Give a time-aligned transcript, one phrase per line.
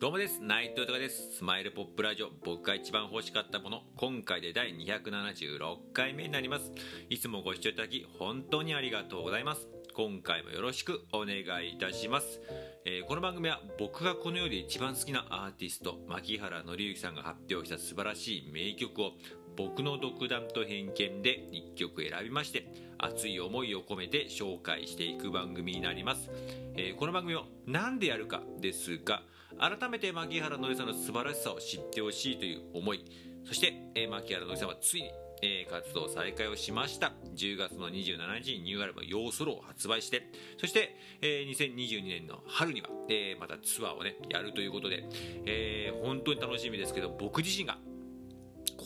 [0.00, 0.40] どうもです。
[0.40, 1.38] 内藤隆です。
[1.38, 2.28] スマイルポップラジオ。
[2.44, 3.82] 僕が一番欲しかったもの。
[3.96, 6.70] 今回で第276回目になります。
[7.10, 9.66] いつもご視聴いただき本当にありがとうございます。
[9.98, 12.40] 今回もよろしくお願いいたします、
[12.84, 19.14] えー、この番組は僕がこの世で一番好きなアーティスト牧原紀之さんが発表した素晴らしい名曲を
[19.58, 26.30] 僕の独断と偏見で1曲選びまして熱い思いを込めて紹介していく番組になります、
[26.76, 29.22] えー、この番組を何でやるかですが
[29.58, 33.04] 改めて牧原のりさんの素晴らしさを知ってほしいという思い
[33.44, 37.12] そして、えー、牧原のりさんはついにえー、活動再開をしました。
[37.36, 45.04] 10月の27日にニューアルバム「ヨーソロ」を発売してそして、えー、2022年の春には、えー、またツアーをねやるということで、
[45.46, 47.78] えー、本当に楽しみですけど僕自身が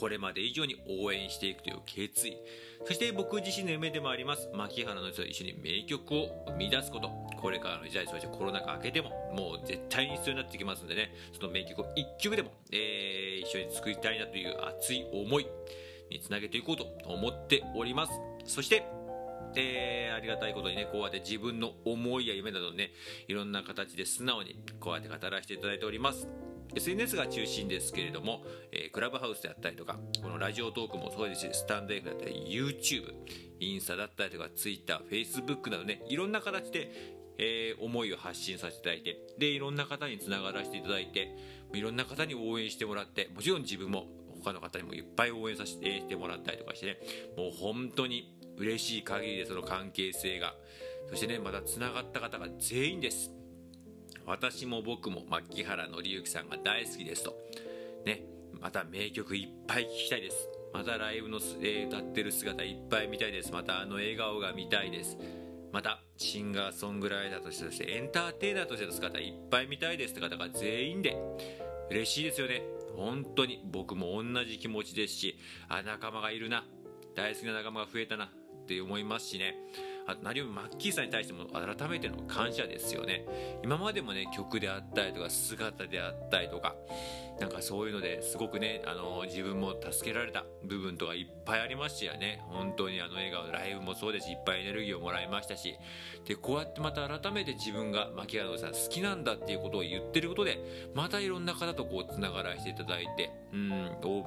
[0.02, 2.36] これまで以上に応援していくという決意。
[2.84, 4.48] そして僕自身の夢でもあります。
[4.52, 7.08] 牧原の人と一緒に名曲を生み出すこと。
[7.40, 11.14] これからの時代そしてコロナ禍明けてももう絶対に必要になってきますんでね。
[11.32, 15.46] その名曲を1曲でも、えー、一緒に作りたいなという熱い思い
[16.10, 18.12] につなげていこうと思っております。
[18.44, 18.84] そして
[19.54, 22.90] えー、ありがたいことにね、こうやって自分の思いや夢などね、
[23.28, 26.26] いろんな形で素直にこうやって語らせていただいております。
[26.74, 33.12] SNS が中心ですけれども、えー、クラブハウスであったりとかこのラジオトークもそうですしスタンド F だったり YouTube
[33.60, 36.90] インスタだったりとか TwitterFacebook などねいろんな形で、
[37.38, 41.36] えー、思いを発信させていただいてでいろんな方につながらせていただいて
[41.74, 44.06] いろんな方に応援してもらってもちろん自分も
[44.42, 46.98] 他の方にもいっぱい応援させてもらったりとかしてね
[47.36, 50.54] もう本当に嬉しい限りでその関係性が
[51.10, 53.41] そしてねまたつながった方が全員です。
[54.26, 57.36] 私も僕も牧原紀之さんが大好きですと。
[58.04, 58.22] ね
[58.60, 60.48] また名曲いっぱい聴きたいです。
[60.72, 63.52] またライブの、えー、歌ってる姿いっぱい見たいです。
[63.52, 65.18] またあの笑顔が見たいです。
[65.72, 70.12] またシンガーソングライターとしてそしてエンターテイナーとしての姿いっぱい見たいです。
[70.12, 71.16] って方が全員で。
[71.90, 72.62] 嬉しいですよね。
[72.96, 73.62] 本当に。
[73.70, 75.38] 僕も同じ気持ちですし
[75.68, 76.64] あ仲間がいるな。
[77.14, 78.26] 大好きな仲間が増えたな。
[78.26, 79.56] って思いますしね。
[80.06, 83.24] あと何よりマッキーさんに対しても改めての感謝ですよね。
[83.62, 86.74] 今までもね曲であったりとか姿であったりとか
[87.40, 92.42] なんかそういうのですごくねあの自分も助けられた部分とかいっぱいありましたよね。
[92.46, 95.76] 本当にあの笑顔ライブもそうですしいっぱいエネルギーをもらいましたし。
[96.24, 103.72] でこうやってまた改めて自分が牧原さん好きなんだっていうことを言ってることでまたいろんな方とこうつながらせていただいてうん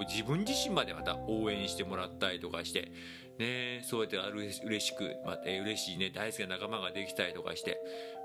[0.09, 2.92] 自分自身までまた応援してもらったりとかして
[3.40, 7.79] ねそうやってある嬉しく、まあ、嬉しいね大好きな仲間ができたりとかして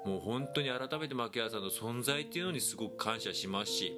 [0.04, 3.93] もう本当に改めて牧原さんの存在っていうのにすごく感謝しますし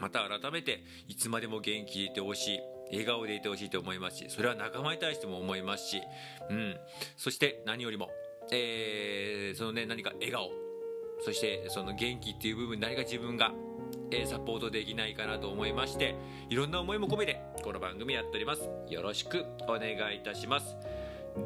[0.00, 2.60] また改めていつまでも元気でいてほしい
[2.90, 6.02] 笑顔でいてほしいと思いますしそれは仲間に対しても思いますし、
[6.50, 6.76] うん、
[7.16, 8.10] そして何よりも、
[8.50, 10.62] えー、そのね何か笑顔。
[11.24, 13.52] そしてその元気っていう部分何か自分が
[14.10, 16.14] えサポートできないかなと思いまして
[16.48, 18.68] いろんな思いも込めてこの番組やっております。
[18.88, 20.76] よろしくお願いいたします。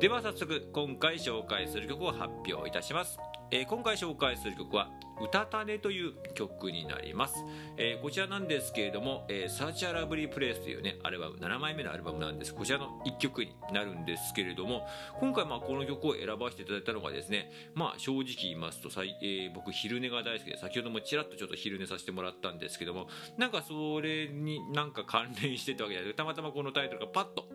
[0.01, 3.19] では早速今回紹介する曲を発表いたします。
[3.51, 4.91] えー、今回紹介する曲は
[5.23, 7.45] 「うたたね」という曲になります、
[7.77, 12.55] えー、こちらなんですけれども「えー、サーチャーラブリープレイス」というねアルバム7枚目のアルバムなんです。
[12.55, 14.87] こちらの1曲になるんですけれども
[15.21, 23.09] 今回まあこの曲を選ばせていただいたのがですねまあ正直言いますとさ、えー、僕昼寝が大好きで先ほどもちらっとちょっと昼寝させてもらったんですけども
[23.39, 27.49] なんかそれになんか関連してたわけじゃなくてたまたまこのタイトルがパッと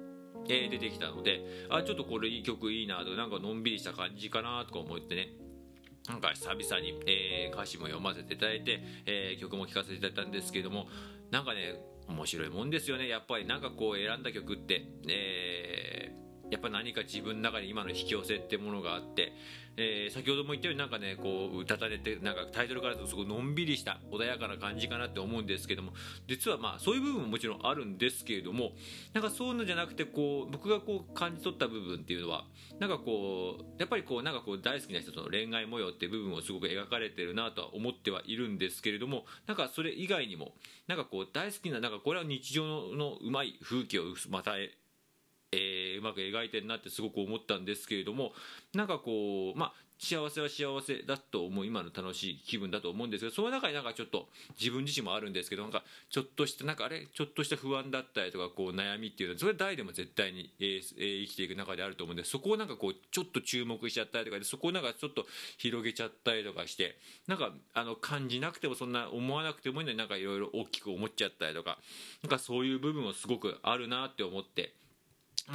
[0.49, 5.50] え、出てきたのであちょっとこれいい曲いいなとなんかのんびりした感じかなとか思ってね。
[6.07, 10.87] なんか久々に、えー、歌詞も読ませていただいて、えー、曲も聴かせていただいたんですけれども
[11.29, 11.75] なんかね
[12.07, 13.07] 面白いもんですよね。
[13.07, 16.00] やっぱりなんかこう選んだ曲って、えー、
[16.51, 19.33] やっぱ何か自分の中に今の引き寄せってものがあって
[19.77, 25.93] えー、先ほども言ったようになんかねこう歌たれてなんかタイトルからするとすごいのんびりした穏やかな感じかなって思うんですけども
[26.27, 28.71] 実はまあそういう部分ももちろんあるんですけれども
[29.13, 32.43] なんかそういうのじゃなくてこう僕がこう感じ取った部分っていうのは
[32.79, 40.53] なんかこうやっぱりこうなんかこう大好きな人との恋愛模様っていう部分をすごく描かれてるなとは思ってはいるんですけれどもなんかそれ以外にも
[40.87, 44.55] なんかこう大好きななんかこれは日常のうまい風景をまた
[45.51, 48.31] えー、うまく描いてるなってすごく思ったんですけれども
[48.73, 65.27] なんかこうまあ幸せは幸せだと思う今の楽しい気分だと思うんですけどその中になんかちょっと自分自身もあるんですけどなんかちょっとしたなんかあれちょっとした不安だったりとかこう悩みっていうのはそれは誰でも絶対に、えーえー、生きていく中であると思うんでそこをなんかこうちょっと注目しちゃったりとかでそこをなんかちょっと
[65.59, 66.97] 広げちゃったりとかして
[67.27, 71.77] なんかあの感じなくてもそんな思わなくてもいいのになんかいろいろ大きく思っちゃったりとか
[72.23, 74.80] なんかそういう部分はすごくあるなって思って。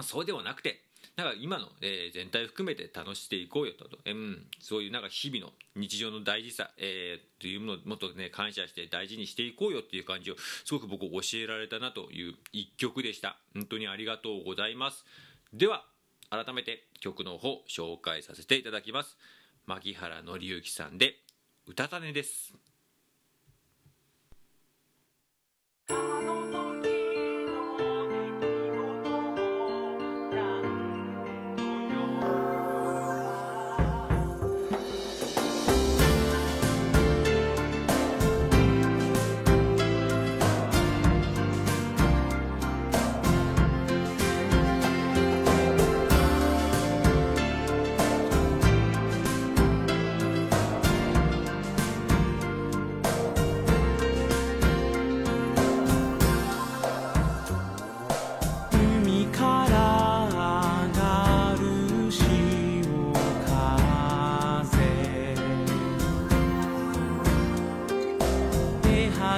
[0.02, 0.80] それではなくて
[1.16, 10.34] なんか今の、えー、全体を含めて楽ししていこうよと、うん、そういうなんか日々の日常の大事さ、えー、というものをもっとね感謝して大事にしていこうよっていう感じを
[10.64, 13.38] すごく僕教えられたなという一曲でした。
[13.54, 15.06] 本当にありがとうございます。
[15.54, 15.84] では
[16.28, 19.16] 改めて曲の方紹介させていただきます。
[19.64, 21.16] 牧原紀之さんで
[21.66, 22.54] 「うたた寝」です。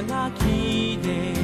[0.02, 1.34] がきで」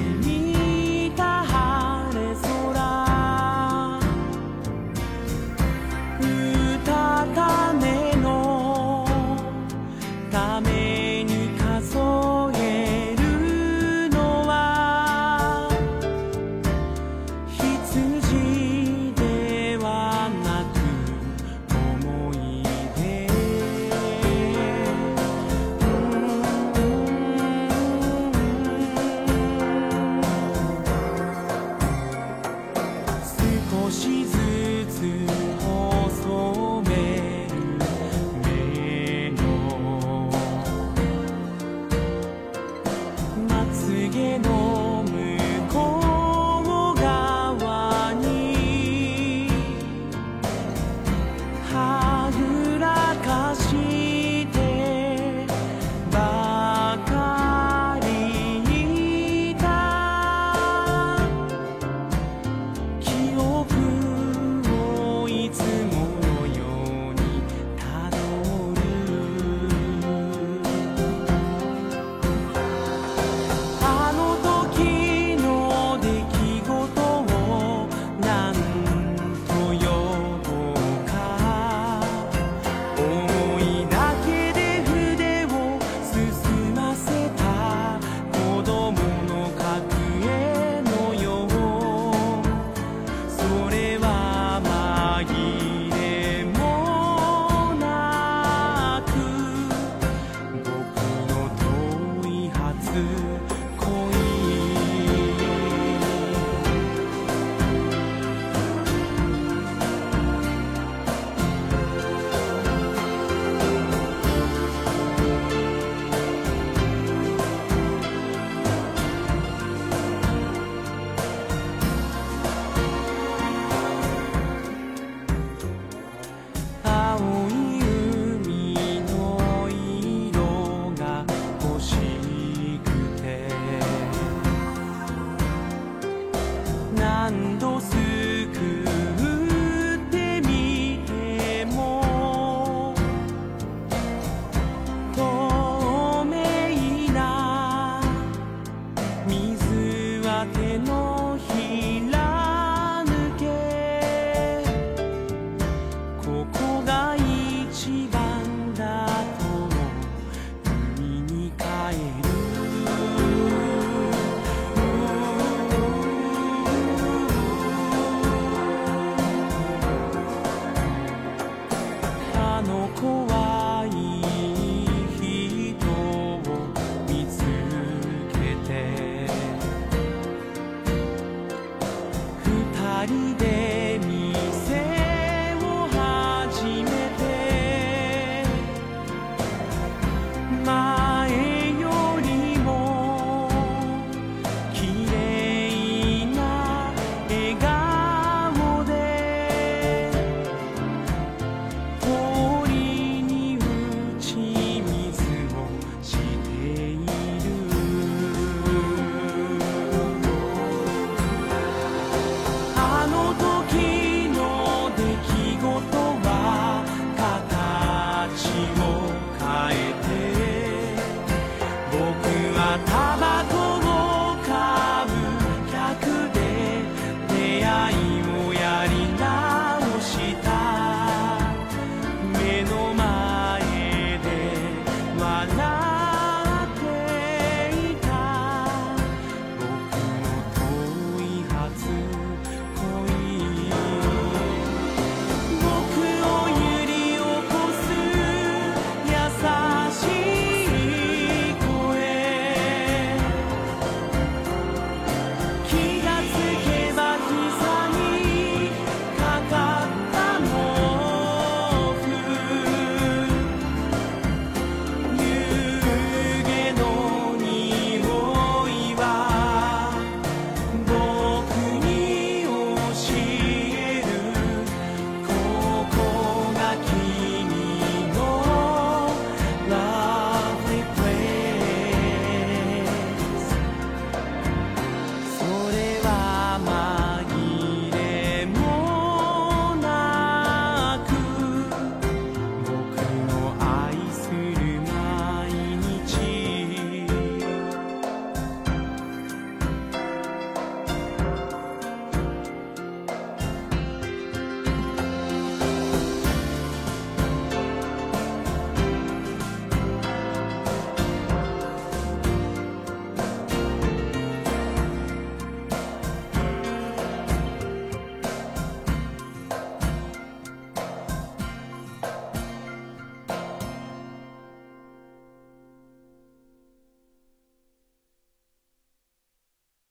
[44.14, 44.44] again.
[44.46, 44.53] And